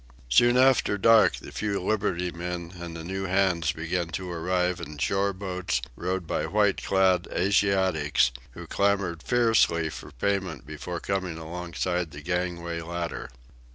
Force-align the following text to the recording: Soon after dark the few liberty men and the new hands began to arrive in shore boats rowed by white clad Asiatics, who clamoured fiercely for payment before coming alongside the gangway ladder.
Soon 0.29 0.57
after 0.57 0.97
dark 0.97 1.35
the 1.35 1.51
few 1.51 1.79
liberty 1.79 2.31
men 2.31 2.73
and 2.79 2.97
the 2.97 3.03
new 3.03 3.25
hands 3.25 3.71
began 3.71 4.07
to 4.07 4.31
arrive 4.31 4.81
in 4.81 4.97
shore 4.97 5.31
boats 5.31 5.79
rowed 5.95 6.25
by 6.25 6.47
white 6.47 6.81
clad 6.83 7.27
Asiatics, 7.31 8.31
who 8.53 8.65
clamoured 8.65 9.21
fiercely 9.21 9.89
for 9.91 10.09
payment 10.11 10.65
before 10.65 10.99
coming 10.99 11.37
alongside 11.37 12.09
the 12.09 12.21
gangway 12.23 12.81
ladder. 12.81 13.29